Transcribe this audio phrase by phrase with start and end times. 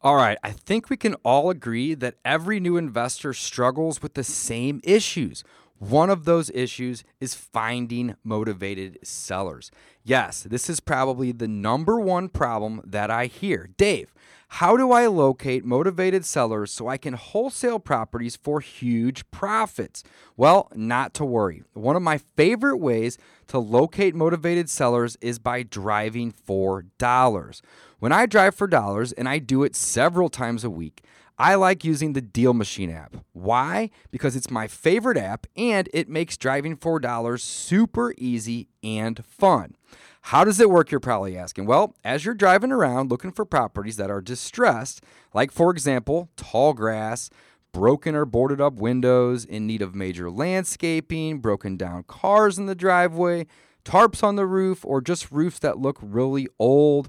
[0.00, 4.22] All right, I think we can all agree that every new investor struggles with the
[4.22, 5.42] same issues.
[5.80, 9.72] One of those issues is finding motivated sellers.
[10.04, 13.70] Yes, this is probably the number one problem that I hear.
[13.76, 14.14] Dave,
[14.52, 20.02] how do I locate motivated sellers so I can wholesale properties for huge profits?
[20.36, 21.64] Well, not to worry.
[21.74, 23.18] One of my favorite ways
[23.48, 27.62] to locate motivated sellers is by driving for dollars.
[28.00, 31.02] When I drive for dollars, and I do it several times a week,
[31.36, 33.16] I like using the Deal Machine app.
[33.32, 33.90] Why?
[34.12, 39.74] Because it's my favorite app and it makes driving for dollars super easy and fun.
[40.22, 41.66] How does it work, you're probably asking?
[41.66, 45.02] Well, as you're driving around looking for properties that are distressed,
[45.34, 47.30] like for example, tall grass,
[47.72, 52.76] broken or boarded up windows, in need of major landscaping, broken down cars in the
[52.76, 53.46] driveway,
[53.84, 57.08] tarps on the roof, or just roofs that look really old,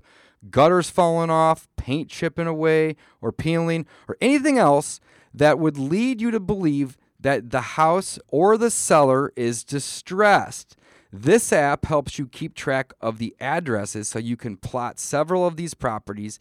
[0.50, 5.00] gutters falling off, paint chipping away or peeling, or anything else
[5.34, 10.76] that would lead you to believe that the house or the seller is distressed.
[11.12, 15.58] This app helps you keep track of the addresses so you can plot several of
[15.58, 16.40] these properties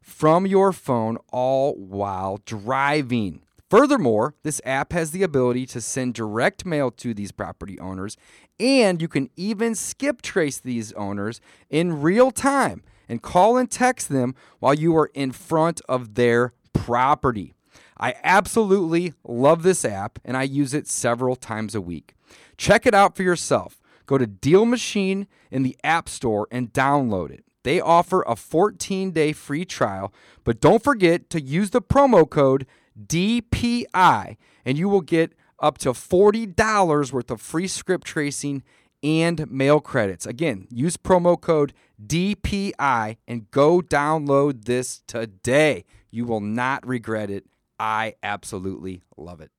[0.00, 3.42] from your phone all while driving.
[3.70, 8.16] Furthermore, this app has the ability to send direct mail to these property owners,
[8.58, 14.08] and you can even skip trace these owners in real time and call and text
[14.08, 17.54] them while you are in front of their property.
[17.98, 22.14] I absolutely love this app and I use it several times a week.
[22.56, 23.80] Check it out for yourself.
[24.06, 27.44] Go to Deal Machine in the App Store and download it.
[27.64, 30.12] They offer a 14 day free trial,
[30.44, 32.66] but don't forget to use the promo code
[32.98, 38.62] DPI and you will get up to $40 worth of free skip tracing
[39.02, 40.26] and mail credits.
[40.26, 41.72] Again, use promo code
[42.04, 45.84] DPI and go download this today.
[46.10, 47.44] You will not regret it.
[47.78, 49.50] I absolutely love it.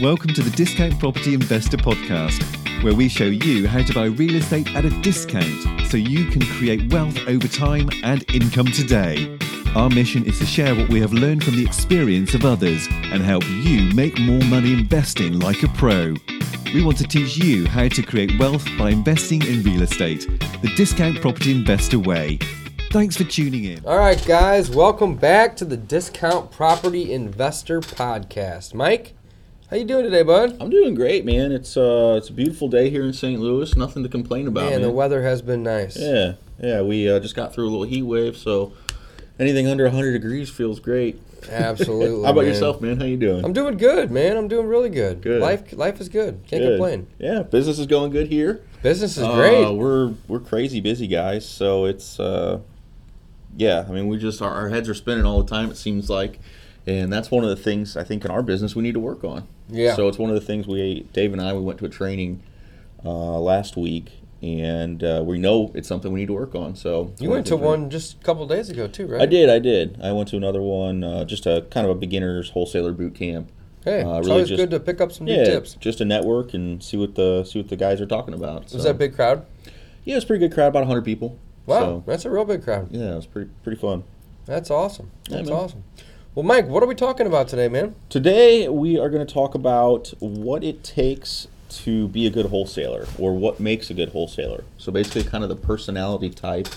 [0.00, 2.42] Welcome to the Discount Property Investor Podcast,
[2.82, 6.42] where we show you how to buy real estate at a discount so you can
[6.42, 9.38] create wealth over time and income today.
[9.74, 13.20] Our mission is to share what we have learned from the experience of others and
[13.20, 16.14] help you make more money investing like a pro.
[16.72, 20.28] We want to teach you how to create wealth by investing in real estate,
[20.62, 22.38] the discount property investor way.
[22.92, 23.84] Thanks for tuning in.
[23.84, 28.74] All right, guys, welcome back to the Discount Property Investor Podcast.
[28.74, 29.14] Mike,
[29.70, 30.56] how you doing today, bud?
[30.60, 31.50] I'm doing great, man.
[31.50, 33.40] It's uh, it's a beautiful day here in St.
[33.40, 33.74] Louis.
[33.74, 34.66] Nothing to complain about.
[34.66, 35.96] Man, Man, the weather has been nice.
[35.96, 36.80] Yeah, yeah.
[36.82, 38.72] We uh, just got through a little heat wave, so
[39.38, 41.20] anything under 100 degrees feels great.
[41.50, 42.22] Absolutely.
[42.24, 42.46] How about man.
[42.52, 42.98] yourself, man?
[42.98, 43.44] How you doing?
[43.44, 44.36] I'm doing good, man.
[44.36, 45.20] I'm doing really good.
[45.20, 45.40] Good.
[45.42, 46.40] Life, life is good.
[46.46, 46.78] Can't Good.
[46.78, 47.06] complain.
[47.18, 48.62] Yeah, business is going good here.
[48.82, 49.70] Business is Uh, great.
[49.74, 52.60] We're we're crazy busy guys, so it's uh,
[53.56, 53.84] yeah.
[53.88, 55.70] I mean, we just our, our heads are spinning all the time.
[55.70, 56.38] It seems like,
[56.86, 59.24] and that's one of the things I think in our business we need to work
[59.24, 59.46] on.
[59.68, 59.94] Yeah.
[59.96, 62.42] So it's one of the things we Dave and I we went to a training
[63.04, 64.10] uh, last week,
[64.44, 66.74] and uh, we know it's something we need to work on.
[66.76, 69.22] So You went to one just a couple days ago too, right?
[69.22, 69.48] I did.
[69.48, 69.98] I did.
[70.02, 73.50] I went to another one, uh, just a kind of a beginner's wholesaler boot camp.
[73.84, 75.76] Hey, Uh, it's really always just- good to pick up some new Yeah, tips.
[75.80, 78.72] just to network and see what the see what the guys are talking about.
[78.72, 79.44] Was that a big crowd?
[80.04, 81.36] Yeah, it's a pretty good crowd, about 100 people.
[81.66, 82.88] Wow, So, that's a real big crowd.
[82.90, 84.04] yeah, it was pretty pretty fun.
[84.46, 85.10] That's awesome.
[85.30, 85.58] That's man.
[85.58, 85.84] awesome.
[86.34, 87.94] Well, Mike, what are we talking about today, man?
[88.08, 91.46] Today we are going to talk about what it takes
[91.82, 94.64] to be a good wholesaler, or what makes a good wholesaler.
[94.78, 96.68] So basically, kind of the personality type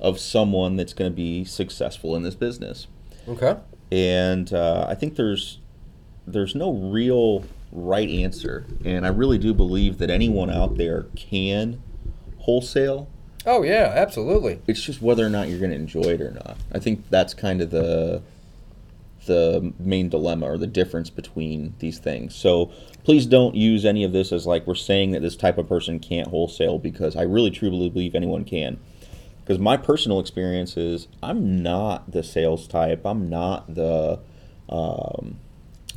[0.00, 2.86] of someone that's going to be successful in this business.
[3.28, 3.56] Okay.
[3.90, 5.58] and uh, I think there's
[6.26, 11.82] there's no real right answer, and I really do believe that anyone out there can
[12.38, 13.08] wholesale.
[13.46, 14.60] Oh yeah, absolutely.
[14.66, 16.56] It's just whether or not you're going to enjoy it or not.
[16.72, 18.22] I think that's kind of the
[19.26, 22.34] the main dilemma or the difference between these things.
[22.34, 22.72] So
[23.04, 25.98] please don't use any of this as like we're saying that this type of person
[26.00, 28.78] can't wholesale because I really truly believe anyone can.
[29.40, 33.04] Because my personal experience is I'm not the sales type.
[33.04, 34.20] I'm not the
[34.68, 35.38] um,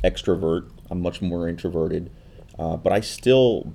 [0.04, 0.70] extrovert.
[0.90, 2.10] I'm much more introverted.
[2.58, 3.72] Uh, but I still,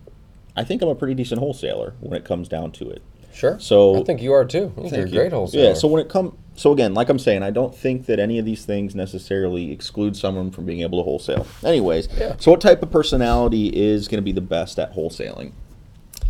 [0.55, 3.01] I think I'm a pretty decent wholesaler when it comes down to it.
[3.33, 3.59] Sure.
[3.59, 4.71] So I think you are too.
[4.77, 5.69] I think you're a great wholesaler.
[5.69, 5.73] Yeah.
[5.73, 8.45] So when it comes, so again, like I'm saying, I don't think that any of
[8.45, 11.45] these things necessarily exclude someone from being able to wholesale.
[11.63, 12.35] Anyways, Yeah.
[12.39, 15.51] so what type of personality is going to be the best at wholesaling?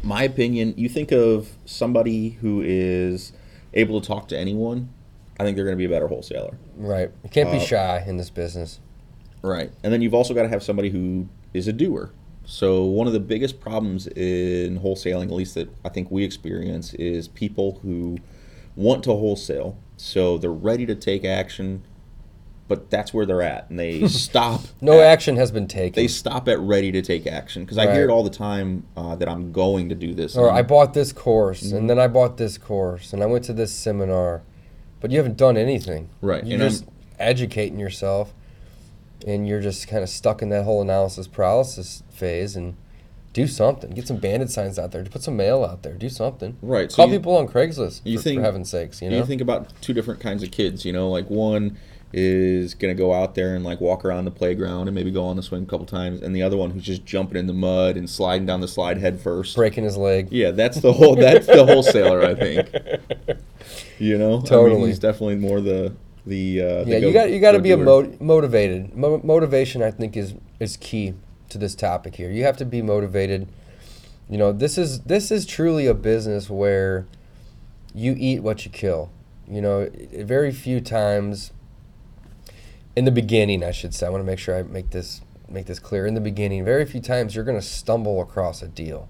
[0.01, 3.33] My opinion, you think of somebody who is
[3.73, 4.89] able to talk to anyone.
[5.39, 6.57] I think they're going to be a better wholesaler.
[6.77, 7.09] right.
[7.23, 8.79] You can't be Uh, shy in this business.
[9.41, 9.71] Right.
[9.83, 12.11] And then you've also got to have somebody who is a doer.
[12.45, 16.93] So one of the biggest problems in wholesaling, at least that I think we experience,
[16.95, 18.17] is people who
[18.75, 21.83] want to wholesale, so they're ready to take action,
[22.67, 24.61] but that's where they're at, and they stop.
[24.81, 26.01] No at- action has been taken.
[26.01, 27.93] They stop at ready to take action because I Right.
[27.95, 30.35] hear it all the time uh, that I'm going to do this.
[30.35, 31.77] or I bought this course, Mm-hmm.
[31.77, 34.41] and then I bought this course, and I went to this seminar,
[35.01, 36.09] but you haven't done anything.
[36.21, 36.85] Right, You're and I'm- just
[37.19, 38.33] educating yourself,
[39.27, 42.55] and you're just kind of stuck in that whole analysis paralysis phase.
[42.55, 42.75] And
[43.33, 43.89] do something.
[43.91, 45.03] Get some bandit signs out there.
[45.03, 45.93] Put some mail out there.
[45.93, 46.55] Do something.
[46.61, 48.01] Right, so Call you- people on Craigslist.
[48.03, 49.17] you for, think- for heaven's sakes, you know.
[49.17, 51.77] You think about two different kinds of kids, you know, like one
[52.15, 55.35] is gonna go out there and like walk around the playground and maybe go on
[55.35, 57.97] the swing a couple times, and the other one who's just jumping in the mud
[57.97, 59.55] and sliding down the slide head first.
[59.55, 60.27] breaking his leg.
[60.31, 61.15] Yeah, that's the whole.
[61.15, 62.69] That's the wholesaler, I think.
[63.99, 64.87] You know, I mean, Totally.
[64.89, 65.95] he's definitely more the
[66.25, 66.61] the.
[66.61, 68.95] Uh, the yeah, go- you got you got to be a mo- motivated.
[68.95, 71.13] Mo- motivation, I think, is is key
[71.53, 72.29] to this topic here.
[72.29, 73.47] You have to be motivated.
[74.29, 77.05] You know, this is this is truly a business where
[77.93, 79.09] you eat what you kill.
[79.47, 81.51] You know, very few times
[82.95, 84.05] in the beginning, I should say.
[84.05, 86.05] I want to make sure I make this make this clear.
[86.05, 89.09] In the beginning, very few times you're going to stumble across a deal.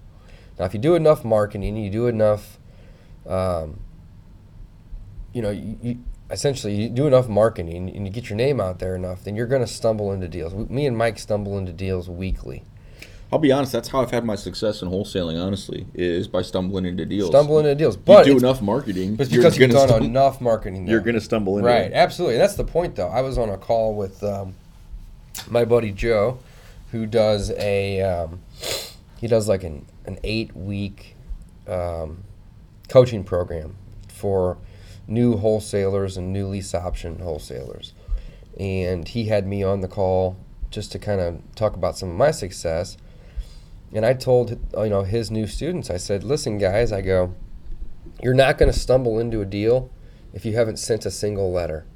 [0.58, 2.58] Now, if you do enough marketing, you do enough.
[3.26, 3.80] Um,
[5.32, 5.98] you know, you, you
[6.34, 9.46] essentially you do enough marketing and you get your name out there enough, then you're
[9.46, 10.52] going to stumble into deals.
[10.68, 12.64] Me and Mike stumble into deals weekly.
[13.32, 13.72] I'll be honest.
[13.72, 15.42] That's how I've had my success in wholesaling.
[15.42, 17.30] Honestly, is by stumbling into deals.
[17.30, 19.16] Stumbling into deals, You but do enough marketing.
[19.16, 20.86] but because you've done stum- enough marketing.
[20.86, 21.94] You're going to stumble into Right, it.
[21.94, 22.36] absolutely.
[22.36, 23.08] That's the point, though.
[23.08, 24.54] I was on a call with um,
[25.48, 26.38] my buddy Joe,
[26.92, 28.40] who does a um,
[29.18, 31.16] he does like an an eight week
[31.66, 32.22] um,
[32.88, 33.74] coaching program
[34.06, 34.58] for
[35.06, 37.94] new wholesalers and new lease option wholesalers,
[38.58, 40.36] and he had me on the call
[40.70, 42.96] just to kind of talk about some of my success.
[43.92, 47.34] And I told you know his new students, I said, "Listen, guys, I go,
[48.22, 49.90] you're not going to stumble into a deal
[50.34, 51.86] if you haven't sent a single letter.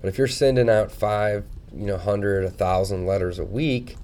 [0.00, 1.44] But if you're sending out five,
[1.74, 3.96] you know, hundred, a thousand letters a week,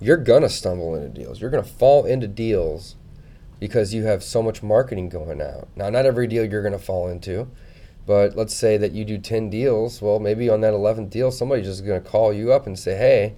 [0.00, 1.40] you're gonna stumble into deals.
[1.40, 2.96] You're gonna fall into deals
[3.60, 5.68] because you have so much marketing going out.
[5.76, 7.46] Now, not every deal you're gonna fall into,
[8.06, 10.02] but let's say that you do ten deals.
[10.02, 13.34] Well, maybe on that eleventh deal, somebody's just gonna call you up and say, "Hey,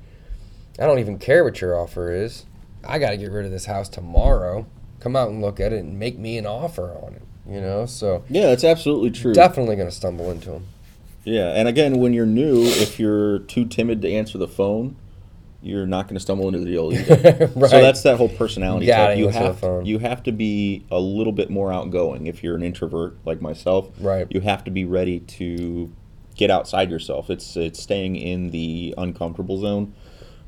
[0.78, 2.44] I don't even care what your offer is.
[2.84, 4.66] I got to get rid of this house tomorrow.
[5.00, 7.86] Come out and look at it and make me an offer on it." You know,
[7.86, 9.32] so Yeah, that's absolutely true.
[9.32, 10.64] definitely gonna stumble into them.
[11.24, 14.96] Yeah, and again, when you're new, if you're too timid to answer the phone,
[15.66, 17.50] you're not going to stumble into the deal either.
[17.56, 17.70] right.
[17.70, 19.18] So that's that whole personality You type.
[19.18, 23.16] You have you have to be a little bit more outgoing if you're an introvert
[23.24, 23.90] like myself.
[24.00, 24.26] Right.
[24.30, 25.92] You have to be ready to
[26.36, 27.30] get outside yourself.
[27.30, 29.94] It's it's staying in the uncomfortable zone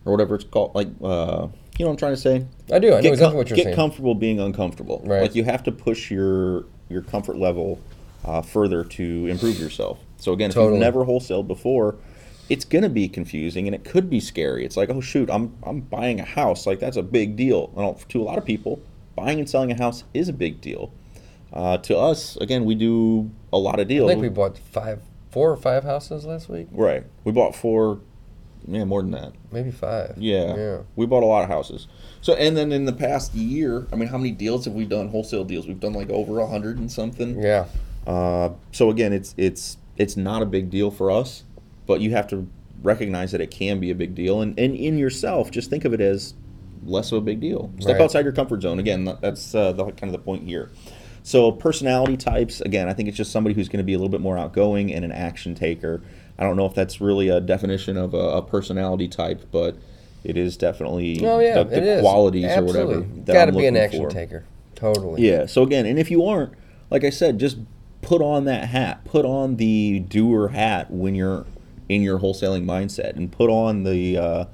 [0.04, 0.74] or whatever it's called.
[0.74, 1.48] Like uh,
[1.78, 2.46] you know what I'm trying to say.
[2.72, 2.88] I do.
[2.88, 3.74] I know Get exactly com- what you're get saying.
[3.74, 5.02] Get comfortable being uncomfortable.
[5.04, 5.22] Right.
[5.22, 7.80] Like you have to push your your comfort level
[8.24, 9.98] uh, further to improve yourself.
[10.18, 11.96] So again, if you've never wholesaled before,
[12.48, 14.64] it's gonna be confusing and it could be scary.
[14.64, 16.66] It's like, oh shoot, I'm I'm buying a house.
[16.66, 17.72] Like that's a big deal.
[17.76, 18.80] And to a lot of people,
[19.16, 20.92] buying and selling a house is a big deal.
[21.52, 24.10] Uh, to us, again, we do a lot of deals.
[24.10, 25.00] I think we bought five,
[25.30, 26.68] four or five houses last week.
[26.72, 27.04] right.
[27.24, 28.00] We bought four.
[28.66, 29.32] Yeah, more than that.
[29.50, 30.14] Maybe five.
[30.18, 30.54] Yeah.
[30.54, 30.78] Yeah.
[30.94, 31.86] We bought a lot of houses.
[32.20, 35.08] So, and then in the past year, I mean, how many deals have we done?
[35.08, 35.66] Wholesale deals?
[35.66, 37.40] We've done like over a hundred and something.
[37.40, 37.66] Yeah.
[38.06, 41.44] Uh, so again, it's it's it's not a big deal for us,
[41.88, 42.46] but you have to
[42.84, 45.92] recognize that it can be a big deal, and and in yourself, just think of
[45.92, 46.34] it as
[46.84, 47.72] less of a big deal.
[47.80, 48.02] Step Right.
[48.04, 48.78] outside your comfort zone.
[48.78, 50.70] Again, that's uh, the kind of the point here.
[51.24, 54.08] So personality types, again, I think it's just somebody who's going to be a little
[54.08, 56.00] bit more outgoing and an action taker.
[56.38, 59.76] I don't know if that's really a definition of a, a personality type, but
[60.24, 62.80] it is definitely Oh yeah, the, the qualities Absolutely.
[62.80, 63.06] or whatever.
[63.26, 64.10] that Got to be an action for.
[64.10, 64.44] taker.
[64.76, 65.28] Totally.
[65.28, 65.46] Yeah.
[65.46, 66.52] So again, and if you aren't,
[66.90, 67.58] like I said, just
[68.00, 69.04] put on that hat.
[69.04, 71.44] Put on the doer hat when you're
[71.88, 74.44] in your wholesaling mindset, and put on the uh,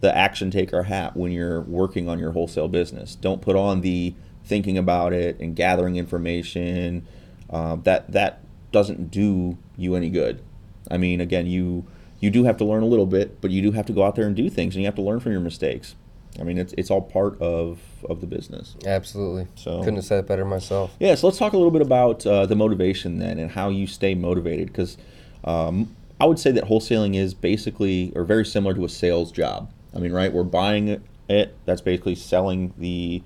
[0.00, 3.14] the action taker hat when you're working on your wholesale business.
[3.14, 7.06] Don't put on the thinking about it and gathering information.
[7.48, 8.40] Uh, that that
[8.72, 10.42] doesn't do you any good.
[10.90, 11.86] I mean, again, you
[12.20, 14.16] you do have to learn a little bit, but you do have to go out
[14.16, 15.94] there and do things, and you have to learn from your mistakes.
[16.40, 18.76] I mean, it's it's all part of of the business.
[18.86, 19.46] Absolutely.
[19.54, 20.94] So- couldn't have said it better myself.
[20.98, 23.86] Yeah, so let's talk a little bit about uh, the motivation then and how you
[23.86, 24.96] stay motivated because
[25.44, 29.70] um, I would say that wholesaling is basically or very similar to a sales job.
[29.94, 30.32] I mean, right?
[30.32, 31.56] We're buying it.
[31.66, 33.22] That's basically selling the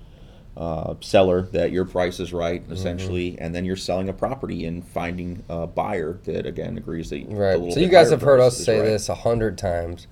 [0.55, 2.73] uh, seller that your price is right, Mm-hmm.
[2.73, 7.23] essentially, and then you're selling a property and finding a buyer that again agrees that
[7.29, 7.71] Right.
[7.71, 8.85] So you guys have heard us say right.
[8.87, 10.07] this a hundred times,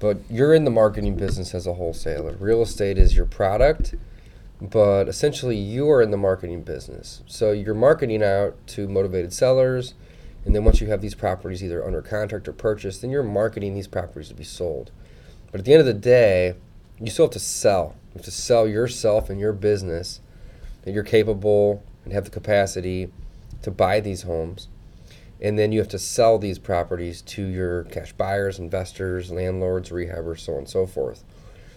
[0.00, 2.36] but you're in the marketing business as a wholesaler.
[2.40, 3.94] Real estate is your product.
[4.60, 7.22] but essentially you are in the marketing business.
[7.28, 9.94] So you're marketing out to motivated sellers,
[10.46, 13.74] and then once you have these properties either under contract or purchased, then you're marketing
[13.74, 14.92] these properties to be sold.
[15.50, 16.54] But at the end of the day,
[17.00, 17.96] you still have to sell.
[18.06, 20.20] You have to sell yourself and your business
[20.82, 23.10] that you're capable and have the capacity
[23.62, 24.68] to buy these homes.
[25.40, 30.40] And then you have to sell these properties to your cash buyers, investors, landlords, rehabbers,
[30.40, 31.24] so on and so forth.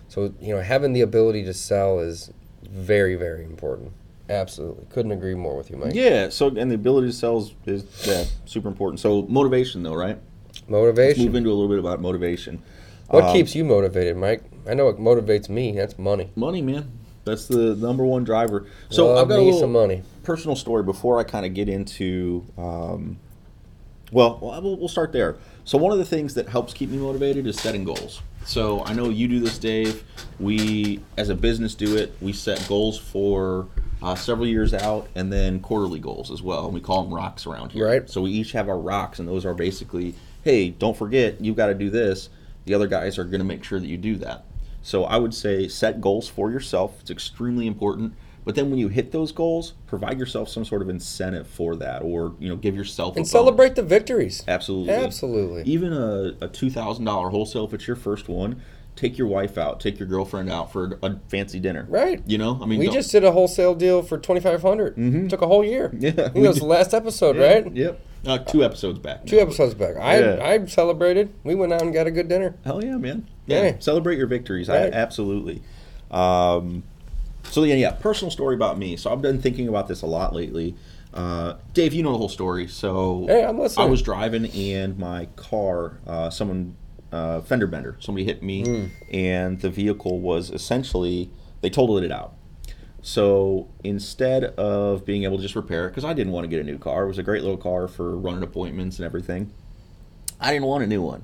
[0.08, 3.94] So, you know, having the ability to sell is very, very important.
[4.30, 4.86] Absolutely.
[4.92, 5.94] Couldn't agree more with you, Mike.
[5.96, 6.30] Yeah.
[6.30, 9.00] So and the ability to sell is, is yeah, super important.
[9.00, 10.18] So motivation, though, right?
[10.48, 11.26] Let's Motivation.
[11.26, 12.62] move into a little bit about motivation.
[13.10, 14.44] What Um, keeps you motivated, Mike?
[14.70, 15.72] I know what motivates me.
[15.72, 16.30] That's money.
[16.36, 16.92] Money, man.
[17.26, 18.66] That's the number one driver.
[18.90, 20.04] So Love I've got a little some money.
[20.24, 22.46] personal story before I kind of get into.
[22.58, 23.18] Um,
[24.12, 25.38] well, we'll we'll start there.
[25.66, 28.22] So one of the things that helps keep me motivated is setting goals.
[28.46, 30.04] So I know you do this, Dave.
[30.40, 32.16] We, as a business, do it.
[32.22, 33.68] We set goals for
[34.02, 36.66] uh, several years out, and then quarterly goals as well.
[36.66, 37.88] And we call them rocks around here.
[37.88, 38.10] Right.
[38.10, 41.68] So we each have our rocks, and those are basically, hey, don't forget, you've got
[41.68, 42.30] to do this.
[42.66, 44.46] The other guys are going to make sure that you do that.
[44.82, 46.98] So I would say set goals for yourself.
[47.02, 48.14] It's extremely important.
[48.46, 52.02] But then when you hit those goals, provide yourself some sort of incentive for that,
[52.02, 53.32] or you know, give yourself a And bonus.
[53.32, 54.44] celebrate the victories.
[54.48, 54.94] Absolutely.
[54.94, 55.64] Absolutely.
[55.64, 58.62] Even a, a two thousand dollar wholesale if it's your first one.
[59.00, 59.80] Take your wife out.
[59.80, 61.86] Take your girlfriend out for a fancy dinner.
[61.88, 62.22] Right.
[62.26, 65.42] You know, I mean, we don't- just did a wholesale deal for twenty five Took
[65.42, 65.88] a whole year.
[65.88, 66.00] Mm-hmm.
[66.04, 66.64] Yeah, I think we was did.
[66.64, 67.74] the last episode, Yeah, right?
[67.74, 68.02] Yep.
[68.28, 69.26] Uh, two episodes back.
[69.26, 69.96] Two episodes back.
[69.96, 70.44] I Yeah.
[70.44, 71.34] I celebrated.
[71.46, 72.56] We went out and got a good dinner.
[72.66, 73.26] Hell yeah, man.
[73.46, 73.64] Yeah.
[73.64, 73.76] Yeah.
[73.80, 74.68] Celebrate your victories.
[74.68, 74.94] Right.
[74.94, 75.62] I, absolutely.
[76.12, 76.84] Um,
[77.44, 77.92] so yeah, yeah.
[77.92, 78.98] Personal story about me.
[78.98, 80.76] So I've been thinking about this a lot lately.
[81.14, 82.68] Uh, Dave, you know the whole story.
[82.68, 83.88] So Hey, I'm listening.
[83.88, 86.76] I was driving and my car, uh, someone
[87.12, 87.96] uh, fender bender.
[88.00, 88.86] Somebody hit me, Hmm.
[89.14, 91.30] and the vehicle was essentially
[91.62, 92.34] they totaled it out.
[93.02, 96.60] So instead of being able to just repair it, because I didn't want to get
[96.60, 99.52] a new car, it was a great little car for running appointments and everything.
[100.40, 101.24] I didn't want a new one.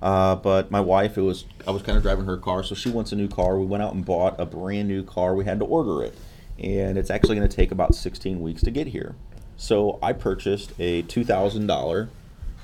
[0.00, 2.90] Uh, but my wife, it was I was kind of driving her car, so she
[2.90, 3.56] wants a new car.
[3.58, 5.34] We went out and bought a brand new car.
[5.36, 6.16] We had to order it,
[6.58, 9.14] and it's actually going to take about 16 weeks to get here.
[9.56, 12.08] So I purchased a $2,000,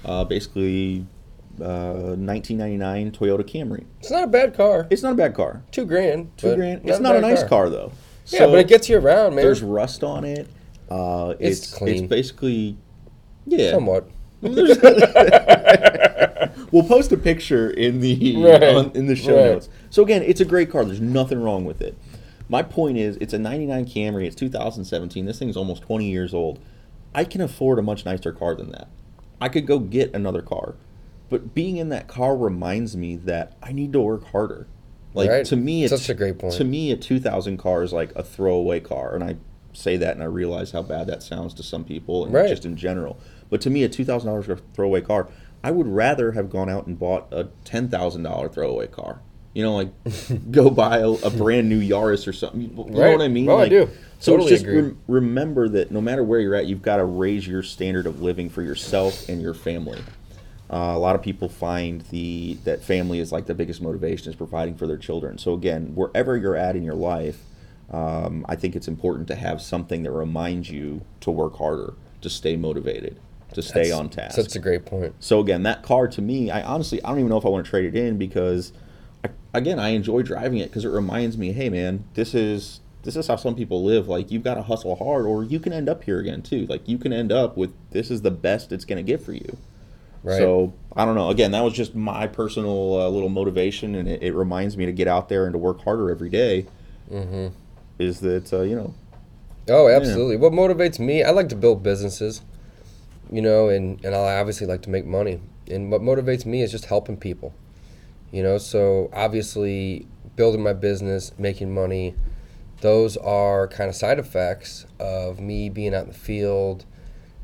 [0.04, 1.06] uh, basically
[1.60, 3.84] uh, 1999 Toyota Camry.
[4.00, 4.86] It's not a bad car.
[4.90, 5.62] It's not a bad car.
[5.70, 6.36] Two grand.
[6.36, 6.88] Two grand.
[6.88, 7.92] It's not a nice car, though.
[8.26, 9.44] Yeah, but it gets you around, man.
[9.44, 10.48] There's rust on it.
[10.90, 12.04] Uh, It's it's clean.
[12.04, 12.76] It's basically
[13.46, 13.70] yeah.
[13.72, 14.08] somewhat.
[16.70, 18.62] We'll post a picture in the Right.
[18.62, 19.52] on, in the show Right.
[19.52, 19.68] notes.
[19.90, 20.84] So again, it's a great car.
[20.84, 21.96] There's nothing wrong with it.
[22.50, 24.26] My point is, it's a '99 Camry.
[24.26, 25.24] It's 2017.
[25.24, 26.58] This thing's almost 20 years old.
[27.14, 28.88] I can afford a much nicer car than that.
[29.40, 30.74] I could go get another car,
[31.28, 34.66] but being in that car reminds me that I need to work harder.
[35.14, 35.44] Like Right.
[35.47, 36.54] to me, it's Such a great point.
[36.54, 39.37] To me, a 2000 car is like a throwaway car, and I
[39.73, 42.49] say that and I realize how bad that sounds to some people and Right.
[42.49, 43.18] just in general.
[43.50, 45.28] But to me, a two thousand dollars throwaway car,
[45.64, 49.20] I would rather have gone out and bought a ten thousand dollar throwaway car.
[49.54, 49.88] You know, like
[50.50, 52.61] go buy a, a brand new Yaris or something.
[52.61, 53.12] You know Right.
[53.16, 53.49] what I mean?
[53.49, 53.88] Oh, I do.
[54.20, 57.47] So Totally just rem- remember that no matter where you're at, you've got to raise
[57.47, 60.00] your standard of living for yourself and your family.
[60.70, 64.37] Uh, a lot of people find the that family is like the biggest motivation is
[64.37, 65.38] providing for their children.
[65.38, 67.42] So again, wherever you're at in your life,
[67.90, 72.28] um, I think it's important to have something that reminds you to work harder, to
[72.28, 73.18] stay motivated,
[73.54, 74.37] to stay That's on task.
[74.37, 75.14] That's a great point.
[75.20, 77.64] So again, that car to me, I honestly, I don't even know if I want
[77.64, 78.75] to trade it in because,
[79.25, 83.16] I, again, I enjoy driving it because it reminds me, hey man, this is this
[83.16, 84.06] is how some people live.
[84.06, 86.66] Like you've got to hustle hard, or you can end up here again too.
[86.66, 89.32] Like you can end up with this is the best it's going to get for
[89.32, 89.56] you.
[90.22, 90.38] Right.
[90.38, 91.30] So I don't know.
[91.30, 94.92] Again, that was just my personal uh, little motivation, and it, it reminds me to
[94.92, 96.66] get out there and to work harder every day.
[97.10, 97.48] Mm-hmm.
[97.98, 98.94] Is that uh, you know?
[99.68, 100.37] Oh, absolutely.
[100.37, 101.22] What motivates me?
[101.22, 102.40] I like to build businesses,
[103.30, 105.40] you know, and, and I obviously like to make money.
[105.70, 107.52] And what motivates me is just helping people,
[108.32, 108.56] you know.
[108.56, 110.06] So obviously,
[110.37, 112.14] building my business, making money,
[112.80, 116.87] those are kind of side effects of me being out in the field,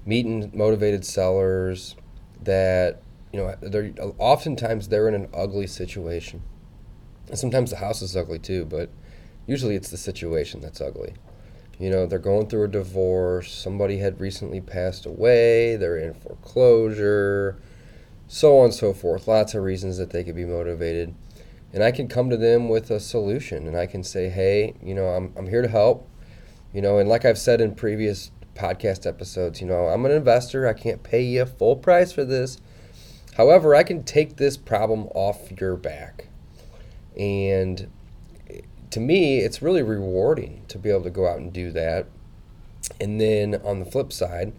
[0.07, 1.95] meeting motivated sellers
[2.45, 6.43] that, you know, they're oftentimes they're in an ugly situation.
[7.29, 8.91] And sometimes the house is ugly too, but
[9.47, 11.15] usually it's the situation that's ugly.
[11.79, 17.59] You know, they're going through a divorce, somebody had recently passed away, they're in foreclosure,
[18.29, 19.27] so on and so forth.
[19.27, 21.15] Lots of reasons that they could be motivated.
[21.73, 24.95] And I can come to them with a solution and I can say, hey, you
[24.95, 26.09] know, I'm, I'm here to help.
[26.73, 30.67] You know, and like I've said in previous podcast episodes, you know, I'm an investor.
[30.67, 32.59] I can't pay you a full price for this.
[33.37, 36.29] However, I can take this problem off your back
[37.17, 37.89] and
[38.95, 42.07] to me, it's really rewarding to be able to go out and do that.
[43.01, 44.53] And then on the flip side,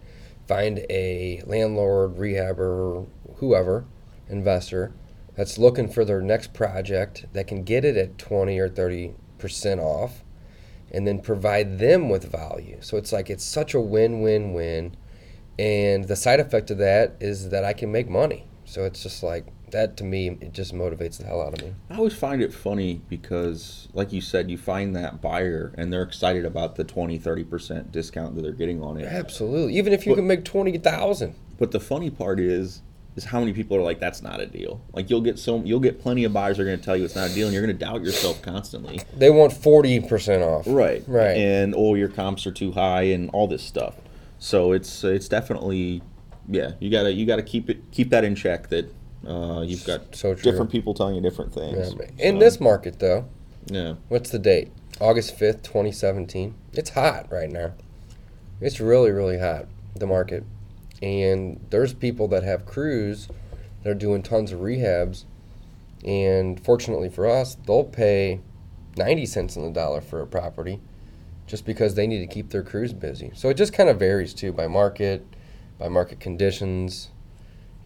[0.46, 3.86] find a landlord, rehabber, whoever,
[4.28, 4.92] investor
[5.36, 9.14] that's looking for their next project that can get it at 20 or 30%
[9.78, 10.22] off
[10.90, 12.78] and then provide them with value.
[12.80, 14.96] So it's like it's such a win win win.
[15.58, 18.46] And the side effect of that is that I can make money.
[18.64, 21.74] So it's just like that to me, it just motivates the hell out of me.
[21.90, 26.02] I always find it funny because, like you said, you find that buyer and they're
[26.02, 29.06] excited about the 20, 30% discount that they're getting on it.
[29.06, 29.76] Absolutely.
[29.76, 31.34] Even if you But- can make 20,000.
[31.58, 32.82] But the funny part is,
[33.16, 34.80] is how many people are like, that's not a deal.
[34.92, 37.04] Like you'll get so you'll get plenty of buyers that are going to tell you
[37.04, 39.00] it's not a deal, and you're going to doubt yourself constantly.
[39.16, 40.64] They want 40% off.
[40.66, 41.02] Right.
[41.06, 41.36] Right.
[41.36, 43.94] And oh, your comps are too high, and all this stuff.
[44.38, 46.02] So it's it's definitely,
[46.48, 46.72] yeah.
[46.78, 48.68] You gotta you gotta keep it keep that in check.
[48.68, 48.92] That
[49.26, 50.42] uh, you've got So true.
[50.42, 51.96] different people telling you different things.
[51.96, 52.12] man.
[52.18, 53.24] In So, this market, though,
[53.66, 53.94] yeah.
[54.08, 54.70] what's the date?
[55.00, 56.54] August 5th, 2017.
[56.74, 57.72] It's hot right now.
[58.60, 60.44] It's really, really hot, the market.
[61.02, 63.28] And there's people that have crews
[63.82, 65.24] that are doing tons of rehabs.
[66.04, 68.40] And fortunately for us, they'll pay
[68.96, 70.80] 90 cents on the dollar for a property
[71.46, 73.30] just because they need to keep their crews busy.
[73.34, 75.24] So it just kind of varies too by market,
[75.78, 77.10] by market conditions,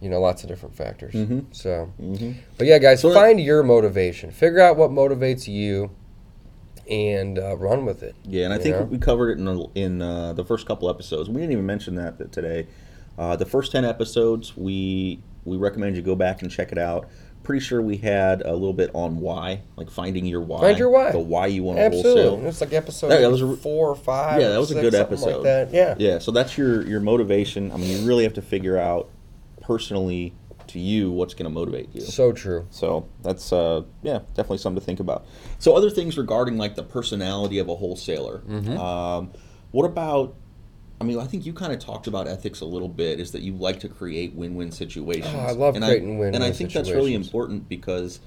[0.00, 1.14] you know, lots of different factors.
[1.14, 1.44] Mhm.
[1.52, 4.30] So, hmm but yeah, guys, So- find your motivation.
[4.30, 5.90] Figure out what motivates you,
[6.90, 8.14] and uh, run with it.
[8.24, 8.84] Yeah, and I think know?
[8.84, 11.28] we covered it in the, in uh, the first couple episodes.
[11.28, 12.66] We didn't even mention that, that today.
[13.20, 17.08] Uh, the first ten episodes, we we recommend you go back and check it out.
[17.42, 20.90] Pretty sure we had a little bit on why, like finding your why, Find your
[20.90, 21.10] why.
[21.12, 22.48] the why you want to Absolutely, wholesale.
[22.48, 24.40] it's like episode That- that was a- four or five.
[24.40, 25.34] Yeah, that was a good episode.
[25.36, 25.72] Like that.
[25.72, 25.94] Yeah.
[25.98, 27.72] Yeah, so that's your your motivation.
[27.72, 29.08] I mean, you really have to figure out
[29.60, 30.34] personally
[30.68, 32.00] to you what's going to motivate you.
[32.02, 32.66] So true.
[32.70, 35.26] So that's uh, yeah, definitely something to think about.
[35.58, 38.38] So other things regarding like the personality of a wholesaler.
[38.48, 38.78] Mm-hmm.
[38.78, 39.30] Um,
[39.72, 40.34] what about?
[41.00, 43.20] I mean, I think you kind of talked about ethics a little bit.
[43.20, 45.34] Is that you like to create win-win situations?
[45.34, 48.20] Oh, I love and creating I, win-win And I think that's really important because.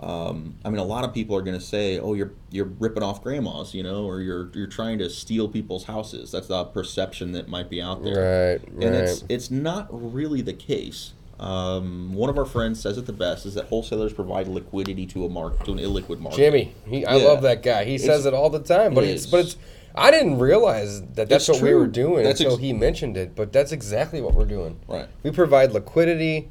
[0.00, 3.04] Um, I mean, a lot of people are going to say, "Oh, you're you're ripping
[3.04, 6.32] off grandmas," you know, or you're you're trying to steal people's houses.
[6.32, 8.68] That's the perception that might be out there Right.
[8.84, 9.04] and right.
[9.04, 11.12] it's it's not really the case.
[11.38, 15.24] Um, one of our friends says it the best: is that wholesalers provide liquidity to
[15.26, 16.38] a market, to an illiquid market.
[16.38, 17.24] Jimmy, he, I Yeah.
[17.28, 17.84] love that guy.
[17.84, 19.56] He says it all the time, but It it's but it's.
[19.94, 23.16] I didn't realize that that's It's what we were doing That's until ex- he mentioned
[23.16, 23.36] it.
[23.36, 24.78] But that's exactly what we're doing.
[24.88, 25.08] Right.
[25.22, 26.50] We provide liquidity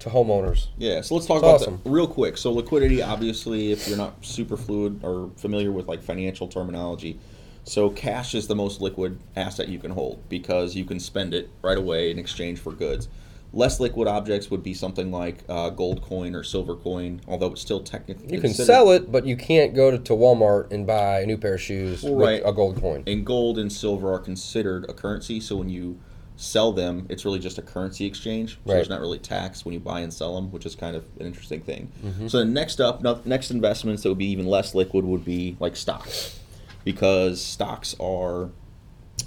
[0.00, 0.68] to homeowners.
[0.76, 1.00] Yeah.
[1.02, 1.80] So let's talk It's about awesome.
[1.84, 2.36] that real quick.
[2.36, 7.20] So liquidity, obviously, if you're not super fluid or familiar with like financial terminology,
[7.64, 11.50] so cash is the most liquid asset you can hold because you can spend it
[11.62, 13.08] right away in exchange for goods.
[13.52, 17.60] Less liquid objects would be something like uh, gold coin or silver coin, although it's
[17.60, 21.20] still technically You can sell it, but you can't go to, to Walmart and buy
[21.20, 22.42] a new pair of shoes Right.
[22.42, 23.02] with a gold coin.
[23.08, 25.40] and gold and silver are considered a currency.
[25.40, 25.98] So when you
[26.36, 28.52] sell them, it's really just a currency exchange.
[28.52, 28.74] So Right.
[28.76, 31.26] there's not really tax when you buy and sell them, which is kind of an
[31.26, 31.90] interesting thing.
[32.04, 32.28] Mm-hmm.
[32.28, 35.74] So the next up, next investments that would be even less liquid would be like
[35.76, 36.38] stocks,
[36.84, 38.50] because stocks are.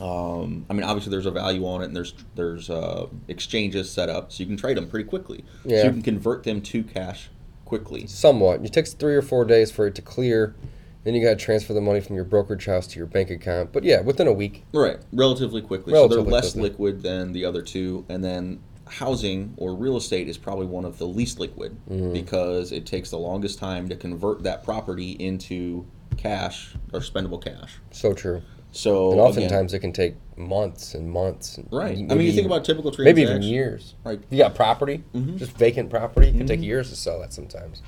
[0.01, 4.09] Um, I mean, obviously, there's a value on it, and there's there's uh, exchanges set
[4.09, 5.43] up, so you can trade them pretty quickly.
[5.63, 5.85] So Yeah.
[5.85, 7.29] you can convert them to cash
[7.65, 8.07] quickly.
[8.07, 8.63] Somewhat.
[8.63, 10.55] It takes three or four days for it to clear.
[11.03, 13.73] Then you got to transfer the money from your brokerage house to your bank account.
[13.73, 14.63] But yeah, within a week.
[14.73, 15.93] Right, relatively quickly.
[15.93, 16.69] so they're less quickly.
[16.69, 20.97] liquid than the other two, and then housing or real estate is probably one of
[20.99, 22.13] the least liquid Mm-hmm.
[22.13, 27.79] because it takes the longest time to convert that property into cash or spendable cash.
[27.91, 28.41] So true.
[28.75, 31.57] So And again- oftentimes it can take months and months.
[31.59, 31.95] and right.
[31.95, 33.15] I mean, you think about typical transactions.
[33.29, 33.93] maybe even years.
[34.03, 34.19] Right.
[34.19, 35.37] If you got property, Mhm.
[35.37, 36.63] just vacant property, it can take Mhm.
[36.65, 37.81] years to sell that sometimes.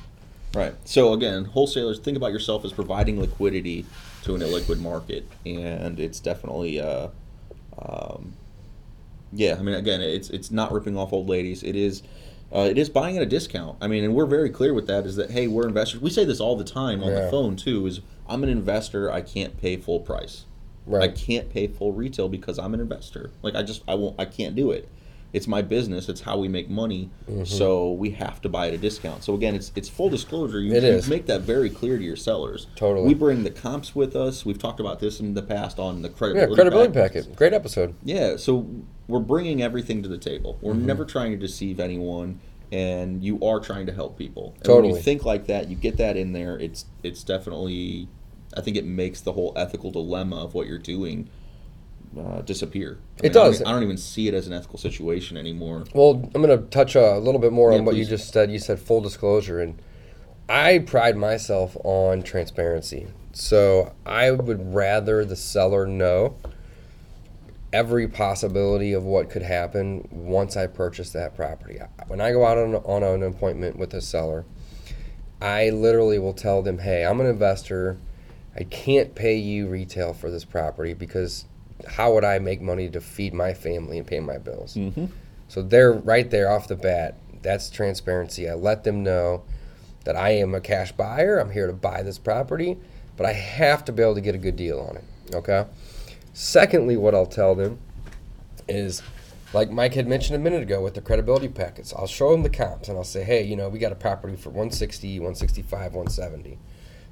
[0.53, 0.73] Right.
[0.85, 3.85] So again, wholesalers think about yourself as providing liquidity
[4.23, 7.07] to an illiquid market, and it's definitely, uh,
[7.79, 8.33] um,
[9.33, 9.57] yeah.
[9.59, 11.63] I mean, again, it's it's not ripping off old ladies.
[11.63, 12.03] It is.
[12.53, 13.75] Uh, it is buying at a discount.
[13.81, 15.05] I mean, and we're very clear with that.
[15.07, 15.99] Is that hey, we're investors.
[15.99, 17.25] We say this all the time on Yeah.
[17.25, 17.85] the phone too.
[17.87, 19.11] Is I'm an investor.
[19.11, 20.45] I can't pay full price.
[20.93, 23.31] I can't pay full retail because I'm an investor.
[23.41, 24.87] Like I just I won't I can't do it.
[25.33, 26.07] It's my business.
[26.07, 27.09] It's how we make money.
[27.29, 27.43] Mm-hmm.
[27.43, 29.21] So we have to buy at a discount.
[29.23, 30.61] So again, it's it's full disclosure.
[30.61, 31.09] You, It you is.
[31.09, 32.67] make that very clear to your sellers.
[32.77, 33.05] Totally.
[33.07, 34.45] We bring the comps with us.
[34.45, 36.55] We've talked about this in the past on the Yeah, credibility.
[36.55, 37.23] credibility package.
[37.25, 37.35] packet.
[37.35, 37.95] Great episode.
[38.03, 38.37] Yeah.
[38.37, 38.65] So
[39.07, 40.57] we're bringing everything to the table.
[40.61, 40.85] We're Mm-hmm.
[40.85, 42.39] never trying to deceive anyone,
[42.71, 44.53] and you are trying to help people.
[44.59, 44.93] And When Totally.
[44.93, 46.57] you think like that, you get that in there.
[46.57, 48.07] It's it's definitely.
[48.55, 51.29] I think it makes the whole ethical dilemma of what you're doing
[52.17, 52.97] uh, disappear.
[53.19, 53.61] I It mean, I don't does.
[53.61, 55.83] I don't, even see it as an ethical situation anymore.
[55.93, 58.31] Well, I'm going to touch uh, a little bit more Yeah, on what you just
[58.31, 58.51] said.
[58.51, 59.81] You said full disclosure, and
[60.47, 63.07] I pride myself on transparency.
[63.33, 66.37] So I would rather the seller know
[67.73, 71.79] every possibility of what could happen once I purchase that property.
[72.07, 74.45] When I go out on, on an appointment with a seller,
[75.41, 77.97] I literally will tell them, hey, I'm an investor.
[78.55, 81.45] I can't pay you retail for this property because
[81.87, 84.75] how would I make money to feed my family and pay my bills?
[84.75, 85.05] Mm-hmm.
[85.47, 87.17] So they're right there off the bat.
[87.41, 88.49] That's transparency.
[88.49, 89.43] I let them know
[90.05, 91.37] that I am a cash buyer.
[91.37, 92.77] I'm here to buy this property,
[93.17, 95.03] but I have to be able to get a good deal on it.
[95.35, 95.65] Okay.
[96.33, 97.79] Secondly, what I'll tell them
[98.67, 99.01] is,
[99.53, 102.49] like Mike had mentioned a minute ago with the credibility packets, I'll show them the
[102.49, 106.57] comps and I'll say, hey, you know, we got a property for 160, 165, 170.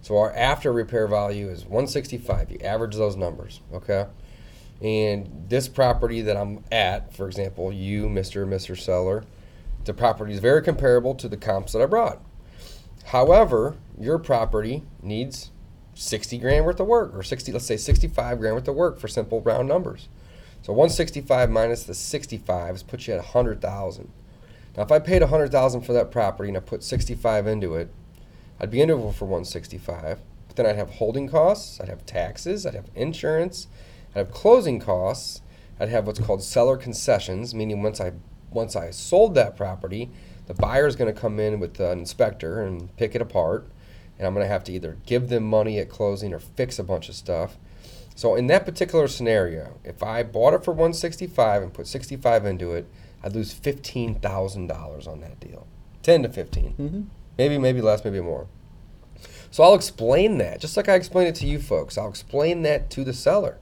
[0.03, 2.51] So our after repair value is 165.
[2.51, 4.05] You average those numbers, okay?
[4.81, 8.43] And this property that I'm at, for example, you, Mr.
[8.43, 8.77] and Mr.
[8.77, 9.23] Seller,
[9.85, 12.21] the property is very comparable to the comps that I brought.
[13.05, 15.51] However, your property needs
[15.93, 19.07] 60 grand worth of work, or 60, let's say 65 grand worth of work for
[19.07, 20.09] simple round numbers.
[20.63, 24.11] So 165 minus the 65 puts you at 100,000.
[24.75, 27.89] Now, if I paid 100,000 for that property and I put 65 into it,
[28.63, 30.19] I'd be into it for 165.
[30.47, 33.67] But then I'd have holding costs, I'd have taxes, I'd have insurance,
[34.15, 35.41] I'd have closing costs,
[35.81, 38.13] I'd have what's called seller concessions, meaning once I
[38.51, 40.09] once I sold that property,
[40.45, 43.67] the buyer is going to come in with an inspector and pick it apart,
[44.17, 46.83] and I'm going to have to either give them money at closing or fix a
[46.83, 47.57] bunch of stuff.
[48.15, 52.71] So in that particular scenario, if I bought it for 165 and put 65 into
[52.71, 52.87] it,
[53.23, 55.67] I'd lose $15,000 on that deal.
[56.03, 56.73] 10 to 15.
[56.79, 57.01] Mm-hmm.
[57.37, 58.47] Maybe maybe less, maybe more.
[59.51, 61.97] So I'll explain that, just like I explained it to you folks.
[61.97, 63.59] I'll explain that to the seller.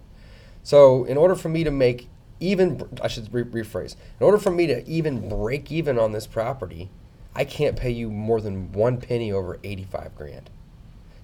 [0.63, 2.07] So in order for me to make
[2.39, 6.27] even, I should re- rephrase, in order for me to even break even on this
[6.27, 6.89] property,
[7.35, 10.49] I can't pay you more than one penny over 85 grand.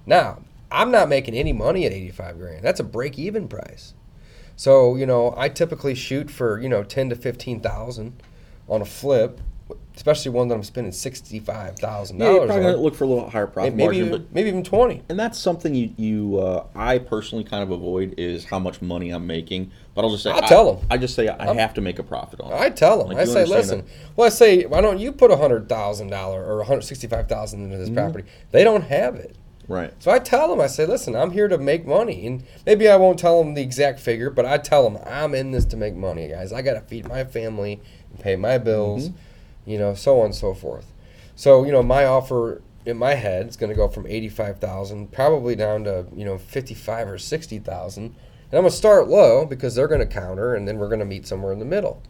[0.06, 2.64] Now, I'm not making any money at 85 grand.
[2.64, 3.94] That's a break even price.
[4.56, 8.22] So, you know, I typically shoot for, you know, 10 to 15,000
[8.68, 9.40] on a flip,
[9.96, 12.76] especially one that I'm spending $65,000 Yeah, you're probably on.
[12.76, 15.02] look for a little higher profit maybe, margin, even, maybe even 20.
[15.08, 19.10] and that's something you you uh, I personally kind of avoid is how much money
[19.10, 19.70] I'm making.
[19.94, 20.86] But I'll just say I, tell 'em.
[20.90, 22.56] I just say I have to make a profit on it.
[22.56, 23.08] I tell them.
[23.08, 23.84] Like, I say, listen.
[24.14, 27.28] Well, I say, why don't you put a hundred thousand dollar or one hundred sixty-five
[27.28, 27.84] thousand into Mm-hmm.
[27.84, 28.28] this property?
[28.52, 29.34] They don't have it.
[29.66, 29.92] Right.
[29.98, 32.96] So I tell them, I say, listen, I'm here to make money, and maybe I
[32.96, 35.94] won't tell them the exact figure, but I tell them I'm in this to make
[35.94, 36.52] money, guys.
[36.54, 39.16] I got to feed my family, and pay my bills, Mm-hmm.
[39.68, 40.92] You know, so on and so forth.
[41.36, 45.12] So you know, my offer in my head is going to go from eighty-five thousand
[45.12, 49.44] probably down to you know fifty-five or sixty thousand, and I'm going to start low
[49.44, 52.02] because they're going to counter, and then we're going to meet somewhere in the middle.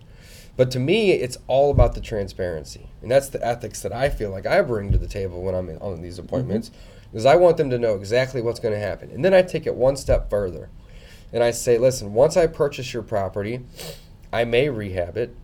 [0.56, 4.30] But to me, it's all about the transparency, and that's the ethics that I feel
[4.30, 6.26] like I bring to the table when I'm in, on these mm-hmm.
[6.26, 6.70] appointments,
[7.12, 9.66] is I want them to know exactly what's going to happen, and then I take
[9.66, 10.68] it one step further,
[11.32, 13.60] and I say, listen, once I purchase your property,
[14.32, 15.34] I may rehab it,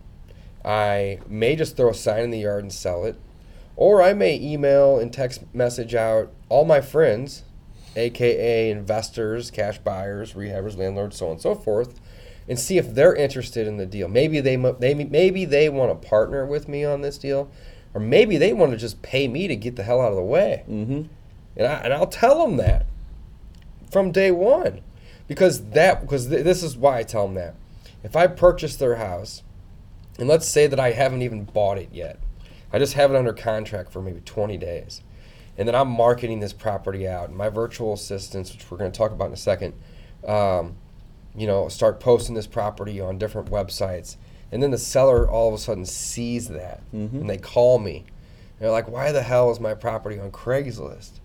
[0.65, 3.17] I may just throw a sign in the yard and sell it,
[3.77, 7.45] or I may email and text message out all my friends,
[7.97, 12.01] aka investors, cash buyers, rehabbers, landlords, so on and so forth,
[12.49, 14.09] and see if they're interested in the deal.
[14.09, 17.51] Maybe they they maybe they want to partner with me on this deal,
[17.93, 20.23] or maybe they want to just pay me to get the hell out of the
[20.23, 20.65] way.
[20.69, 21.03] Mm-hmm.
[21.57, 22.87] And I and I'll tell them that
[23.91, 24.81] from day one,
[25.29, 27.55] because that because th- this is why I tell them that.
[28.03, 29.43] If I purchase their house,
[30.19, 32.19] and let's say that I haven't even bought it yet,
[32.73, 35.03] I just have it under contract for maybe 20 days,
[35.57, 37.29] and then I'm marketing this property out.
[37.29, 39.75] And my virtual assistants, which we're going to talk about in a second,
[40.27, 40.77] um,
[41.37, 44.17] you know, start posting this property on different websites,
[44.53, 46.81] and then the seller all of a sudden sees that,
[47.21, 48.05] and they call me.
[48.59, 51.21] They're like, "Why the hell is my property on Craigslist?"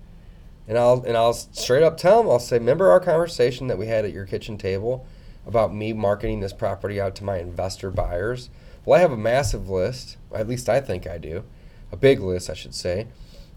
[0.68, 2.32] And I'll and I'll straight up tell them.
[2.32, 5.06] I'll say, "Remember our conversation that we had at your kitchen table
[5.48, 8.50] about me marketing this property out to my investor buyers?
[8.86, 10.18] Well, I have a massive list.
[10.34, 11.44] At least I think I do,
[11.92, 13.08] a big list, I should say,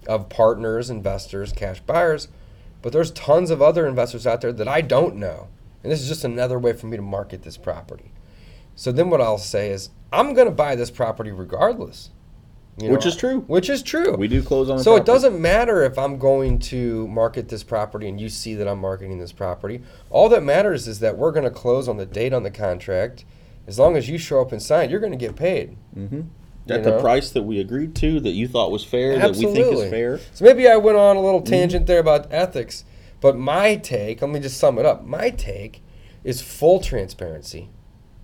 [0.07, 2.29] of partners, investors, cash buyers.
[2.83, 5.49] But there's tons of other investors out there that I don't know,
[5.83, 8.11] and this is just another way for me to market this property.
[8.75, 12.11] So then what I'll say is, I'm going to buy this property regardless.
[12.81, 13.41] You Which is true.
[13.41, 14.17] Which is true.
[14.17, 14.79] We do close on.
[14.79, 18.55] the So it doesn't matter if I'm going to market this property and you see
[18.55, 19.83] that I'm marketing this property.
[20.09, 23.27] All that matters is that we're going to close on the date on the contract.
[23.67, 25.77] As long as you show up and sign, you're going to get paid.
[25.97, 29.45] at you the price that we agreed to, that you thought was fair, that we
[29.53, 30.21] think is fair.
[30.33, 31.51] So maybe I went on a little Mm-hmm.
[31.51, 32.85] tangent there about ethics,
[33.21, 35.05] but my take, let me just sum it up.
[35.05, 35.83] My take
[36.25, 37.69] is full transparency.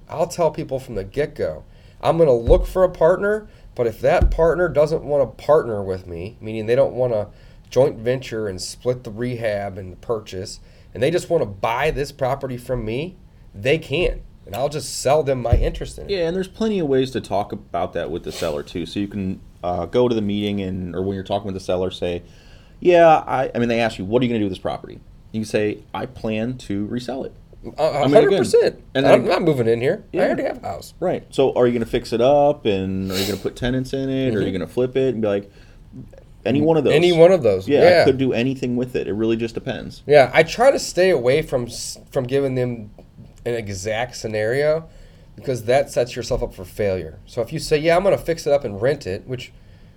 [0.08, 1.64] I'll tell people from the get go,
[2.00, 5.82] I'm going to look for a partner, but if that partner doesn't want to partner
[5.82, 7.28] with me, meaning they don't want to
[7.70, 10.60] joint venture and split the rehab and the purchase,
[10.94, 13.16] and they just want to buy this property from me,
[13.54, 14.22] they can.
[14.48, 16.10] And I'll just sell them my interest in it.
[16.10, 18.86] Yeah, and there's plenty of ways to talk about that with the seller too.
[18.86, 21.60] So you can uh, go to the meeting and, or when you're talking with the
[21.60, 22.22] seller, say,
[22.80, 24.62] "Yeah, I." I mean, they ask you, "What are you going to do with this
[24.62, 25.00] property?"
[25.32, 27.34] You can say, "I plan to resell it."
[27.76, 28.82] Hundred percent.
[28.94, 30.02] and I'm not moving in here.
[30.12, 30.22] Yeah.
[30.22, 30.94] I already have a house.
[30.98, 31.26] Right.
[31.28, 33.92] So are you going to fix it up and are you going to put tenants
[33.92, 34.34] in it?
[34.34, 35.50] Or are you going to flip it and be like,
[36.46, 36.92] any one of those?
[36.92, 37.04] Mm-hmm.
[37.04, 37.68] Any one of those.
[37.68, 38.02] Yeah, Yeah.
[38.02, 39.08] I could do anything with it.
[39.08, 40.02] It really just depends.
[40.06, 41.66] Yeah, I try to stay away from
[42.10, 42.90] from giving them
[43.48, 44.88] an exact scenario
[45.36, 47.18] because that sets yourself up for failure.
[47.26, 49.52] So if you say, "Yeah, I'm going to fix it up and rent it," which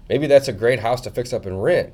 [0.10, 1.94] maybe that's a great house to fix up and rent,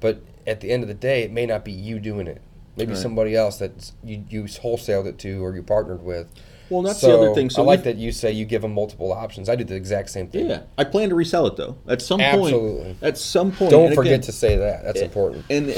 [0.00, 2.40] but at the end of the day, it may not be you doing it.
[2.76, 3.00] Maybe Right.
[3.00, 6.28] somebody else that you you wholesaled it to or you partnered with.
[6.70, 7.48] Well, that's the other thing.
[7.50, 9.48] So I like that you say you give them multiple options.
[9.48, 10.50] I do the exact same thing.
[10.50, 11.76] Yeah, I plan to resell it though.
[11.88, 12.82] At some Absolutely.
[12.84, 12.96] point.
[13.02, 13.70] At some point.
[13.70, 14.84] Don't forget again- to say that.
[14.84, 15.44] That's eh, important.
[15.50, 15.70] And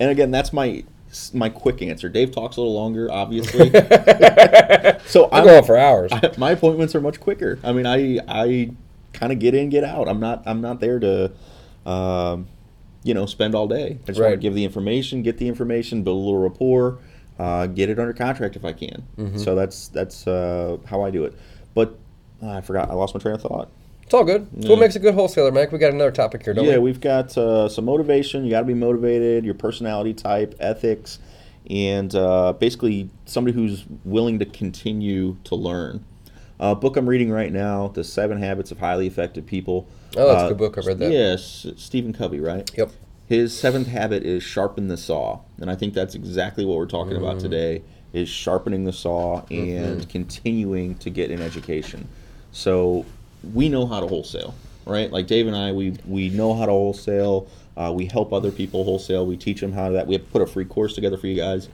[0.00, 0.84] and again, that's my
[1.32, 2.08] my quick answer.
[2.08, 3.70] Dave talks a little longer, obviously.
[5.06, 6.12] so I'm going for hours.
[6.12, 7.58] I, my appointments are much quicker.
[7.62, 8.70] I mean, I I
[9.12, 10.08] kind of get in, get out.
[10.08, 11.32] I'm not I'm not there to,
[11.86, 12.46] um,
[13.02, 13.98] you know, spend all day.
[14.02, 14.40] I just want to Right.
[14.40, 16.98] give the information, get the information, build a little rapport,
[17.38, 19.02] uh, get it under contract if I can.
[19.16, 19.38] Mm-hmm.
[19.38, 21.34] So that's that's uh, how I do it.
[21.74, 21.96] But
[22.42, 22.90] uh, I forgot.
[22.90, 23.70] I lost my train of thought.
[24.08, 24.46] It's all good.
[24.56, 25.70] It's what makes a good wholesaler, Mike.
[25.70, 26.74] We got another topic here, don't yeah, we?
[26.76, 28.42] Yeah, we've got uh, some motivation.
[28.42, 29.44] You got to be motivated.
[29.44, 31.18] Your personality type, ethics,
[31.68, 36.06] and uh, basically somebody who's willing to continue to learn.
[36.58, 39.86] Uh, book I'm reading right now, The Seven Habits of Highly Effective People.
[40.16, 40.78] Oh, that's a Uh, good book.
[40.78, 41.12] I've read that.
[41.12, 42.70] Yes, Stephen Covey, right?
[42.78, 42.90] Yep.
[43.26, 47.12] His seventh habit is sharpen the saw, and I think that's exactly what we're talking
[47.12, 47.18] Mm.
[47.18, 47.82] about today:
[48.14, 49.84] is sharpening the saw Mm-hmm.
[49.84, 52.08] and continuing to get an education.
[52.52, 53.04] So
[53.54, 55.10] we know how to wholesale, right?
[55.10, 57.48] Like Dave and I, we we know how to wholesale.
[57.76, 59.26] Uh, we help other people wholesale.
[59.26, 60.06] We teach them how to that.
[60.06, 61.68] We put a free course together for you guys.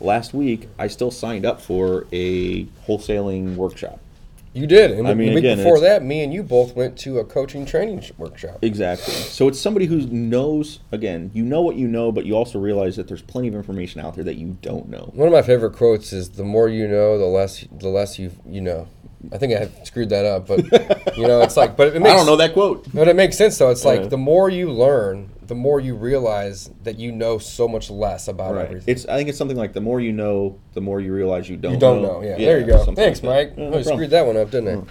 [0.00, 4.00] Last week, I still signed up for a wholesaling workshop.
[4.52, 4.90] You did.
[4.90, 7.24] And I mean, the week again, before that, me and you both went to a
[7.24, 8.58] coaching training workshop.
[8.62, 9.14] Exactly.
[9.14, 12.96] So it's somebody who knows, again, you know what you know, but you also realize
[12.96, 15.10] that there's plenty of information out there that you don't know.
[15.14, 18.32] One of my favorite quotes is "The more you know, the less the less you
[18.44, 18.88] you know."
[19.32, 20.64] I think I have screwed that up, but
[21.16, 22.86] you know, it's like, but it makes I don't know that quote.
[22.92, 23.70] But it makes sense though.
[23.70, 24.06] It's like Yeah.
[24.08, 28.54] the more you learn, the more you realize that you know so much less about
[28.54, 28.66] Right.
[28.66, 28.92] everything.
[28.94, 29.04] It's.
[29.06, 31.72] I think it's something like the more you know, the more you realize you don't.
[31.74, 32.22] you don't know.
[32.22, 32.38] Yeah.
[32.38, 32.84] there you go.
[32.94, 33.58] Thanks, like Mike.
[33.58, 34.82] Yeah, no I screwed that one up, didn't I?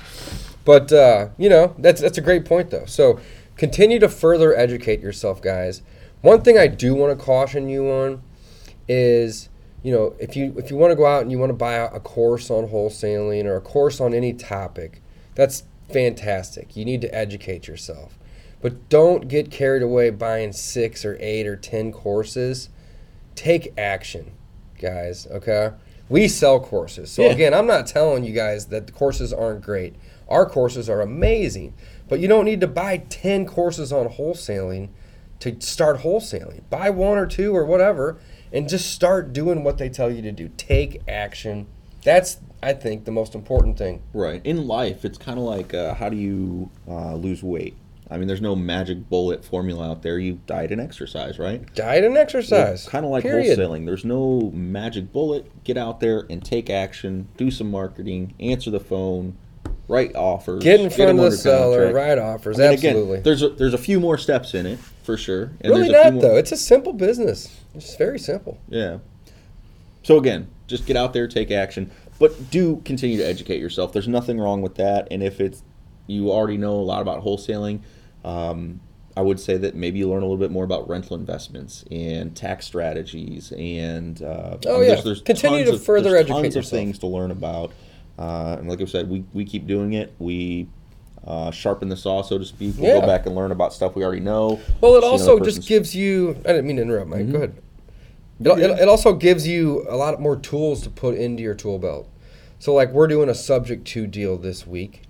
[0.66, 2.84] But uh, you know, that's that's a great point though.
[2.86, 3.22] So
[3.56, 5.82] continue to further educate yourself, guys.
[6.22, 8.22] One thing I do want to caution you on
[8.90, 9.48] is
[9.82, 11.76] you know if you if you want to go out and you want to buy
[11.76, 15.02] a course on wholesaling or a course on any topic,
[15.36, 16.76] that's fantastic.
[16.76, 18.19] You need to educate yourself,
[18.62, 22.70] but don't get carried away buying six or eight or ten courses.
[23.36, 24.32] Take action,
[24.80, 25.28] guys.
[25.32, 25.72] Okay.
[26.10, 27.12] We sell courses.
[27.12, 27.32] So Yeah.
[27.32, 29.96] again, I'm not telling you guys that the courses aren't great.
[30.28, 31.74] Our courses are amazing,
[32.08, 34.90] but you don't need to buy 10 courses on wholesaling
[35.40, 36.62] to start wholesaling.
[36.70, 38.18] Buy one or two or whatever
[38.52, 40.50] and just start doing what they tell you to do.
[40.58, 41.68] Take action.
[42.04, 44.02] That's I think the most important thing.
[44.14, 44.42] Right.
[44.44, 47.78] In life, it's kind of like uh, how do you uh, lose weight?
[48.12, 50.18] I mean, there's no magic bullet formula out there.
[50.18, 51.74] You diet and exercise, right?
[51.76, 52.88] Diet and exercise.
[52.88, 53.58] Kind of like Period.
[53.60, 53.86] wholesaling.
[53.86, 55.64] There's no magic bullet.
[55.64, 57.28] Get out there and take action.
[57.38, 58.34] Do some marketing.
[58.40, 59.38] Answer the phone.
[59.88, 60.64] Write offers.
[60.64, 61.96] Get in front them of the seller, contract.
[61.96, 62.60] write offers.
[62.60, 63.12] I mean, Absolutely.
[63.14, 65.52] Again, there's a, there's a few more steps in it for sure.
[65.62, 66.38] And really there's a few not more- though.
[66.38, 67.56] It's a simple business.
[67.76, 68.60] It's very simple.
[68.70, 69.00] Yeah.
[70.04, 73.92] So again, just get out there, take action, but do continue to educate yourself.
[73.94, 75.08] There's nothing wrong with that.
[75.12, 75.64] And if it's
[76.08, 77.82] you already know a lot about wholesaling,
[78.26, 78.80] um,
[79.18, 82.36] I would say that maybe you learn a little bit more about rental investments and
[82.36, 84.96] tax strategies and uh, Oh, yeah.
[85.26, 87.72] Continue tons to further there's educate tons of things to learn about.
[88.18, 90.14] Uh, and like I said, we, we keep doing it.
[90.20, 90.68] We
[91.26, 92.78] uh, sharpen the saw, so to speak.
[92.78, 93.02] We Yeah.
[93.02, 94.60] go back and learn about stuff we already know.
[94.80, 96.32] Well, it also just gives you.
[96.46, 97.30] I didn't mean to interrupt, Mike.
[97.32, 97.56] Go ahead.
[98.40, 98.62] It, Mm-hmm.
[98.62, 102.10] it, it also gives you a lot more tools to put into your tool belt.
[102.58, 105.02] So, like, we're doing a subject to deal this week.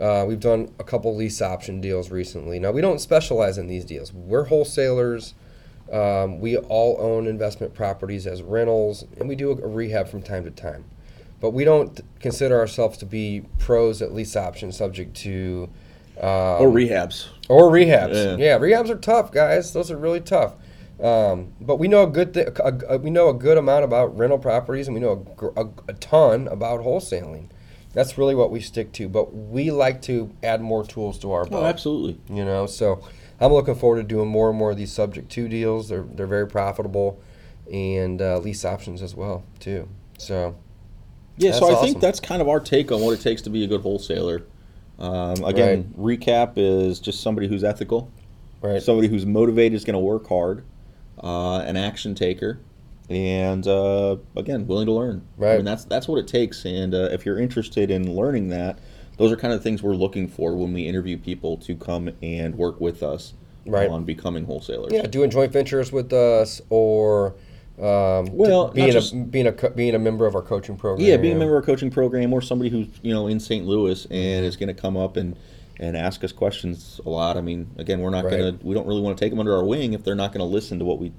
[0.00, 2.58] Uh, we've done a couple lease option deals recently.
[2.58, 4.12] Now, we don't specialize in these deals.
[4.12, 5.34] We're wholesalers.
[5.92, 10.44] Um, we all own investment properties as rentals, and we do a, rehab from time
[10.44, 10.84] to time.
[11.40, 15.68] But we don't consider ourselves to be pros at lease option, subject to
[16.18, 17.26] um, or rehabs.
[17.48, 18.38] or rehabs.
[18.38, 18.44] Yeah.
[18.44, 18.58] Yeah.
[18.58, 19.72] rehabs are tough, guys.
[19.72, 20.54] Those are really tough.
[21.02, 24.16] Um, but we know a good thi- a, a, we know a good amount about
[24.16, 27.48] rental properties, and we know a, gr- a, a ton about wholesaling.
[27.92, 29.08] That's really what we stick to.
[29.08, 31.62] But we like to add more tools to our belt.
[31.62, 32.18] Oh, absolutely.
[32.34, 33.04] You know, so
[33.40, 35.88] I'm looking forward to doing more and more of these subject to deals.
[35.88, 37.20] They're they're very profitable,
[37.72, 39.88] and uh, lease options as well too.
[40.18, 40.56] So
[41.36, 41.86] Yeah, so I awesome.
[41.86, 44.44] think that's kind of our take on what it takes to be a good wholesaler.
[44.98, 48.10] Um, again, recap is just somebody who's ethical,
[48.60, 50.64] right, somebody who's motivated, is going to work hard,
[51.22, 52.60] uh, an action taker,
[53.12, 55.22] and uh, again, willing to learn.
[55.38, 55.56] I Right.
[55.56, 56.64] mean, that's that's what it takes.
[56.64, 58.78] And uh, if you're interested in learning that,
[59.18, 62.54] those are kind of things we're looking for when we interview people to come and
[62.56, 63.34] work with us
[63.66, 63.88] Right.
[63.88, 64.92] on becoming wholesalers.
[64.92, 67.34] yeah, doing joint ventures with us or.
[67.78, 71.06] Um, Well, being not a just- being a being a member of our coaching program.
[71.08, 73.66] Yeah, being a member of a coaching program or somebody who's you know in St.
[73.66, 75.36] Louis and is going to come up and
[75.80, 77.36] and ask us questions a lot.
[77.38, 78.38] I mean, again, we're not Right.
[78.38, 80.32] going to we don't really want to take them under our wing if they're not
[80.32, 81.12] going to listen to what we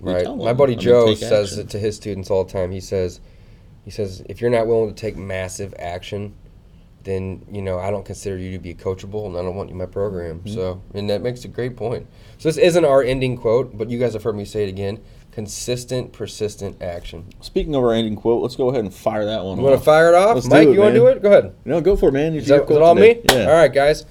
[0.00, 0.22] Right.
[0.24, 0.44] tell them.
[0.44, 1.60] My buddy Joe says action.
[1.66, 2.70] it to his students all the time.
[2.70, 3.20] He says,
[3.84, 6.34] he says, if you're not willing to take massive action,
[7.04, 9.74] then you know I don't consider you to be coachable, and I don't want you
[9.74, 10.40] in my program.
[10.40, 10.54] Mm-hmm.
[10.54, 12.06] So, and that makes a great point.
[12.38, 15.00] So this isn't our ending quote, but you guys have heard me say it again:
[15.30, 17.26] consistent, persistent action.
[17.40, 19.56] Speaking of our ending quote, let's go ahead and fire that one.
[19.56, 20.68] You want to fire it off, Let's do Mike?
[20.68, 21.22] it, you want to do it?
[21.22, 21.54] Go ahead.
[21.64, 22.34] No, go for it, man.
[22.34, 23.14] Is, It's your that, is it all today.
[23.14, 23.22] me?
[23.32, 23.50] Yeah.
[23.50, 24.04] All right, guys.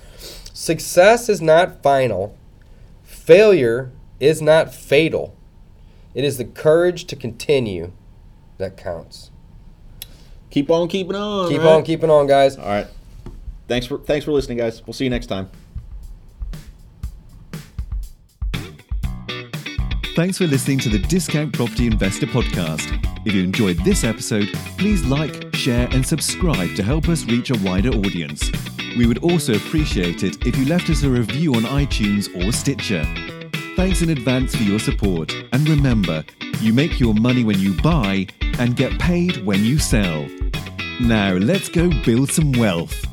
[0.54, 2.38] Success is not final.
[3.04, 5.36] Failure is not fatal.
[6.16, 7.92] It is the courage to continue
[8.58, 9.32] that counts.
[10.50, 11.50] Keep on keeping on.
[11.50, 11.68] Keep right?
[11.68, 12.58] on keeping on, guys.
[12.58, 12.88] All right.
[13.68, 14.82] Thanks for thanks for listening, guys.
[14.88, 15.50] We'll see you next time.
[20.16, 23.02] Thanks for listening to the Discount Property Investor Podcast.
[23.26, 24.48] If you enjoyed this episode,
[24.78, 28.50] please like, share, and subscribe to help us reach a wider audience.
[28.98, 33.04] We would also appreciate it if you left us a review on iTunes or Stitcher.
[33.76, 36.24] Thanks in advance for your support, and remember,
[36.62, 38.26] you make your money when you buy
[38.58, 40.26] and get paid when you sell.
[41.02, 43.06] Now, let's go build some wealth.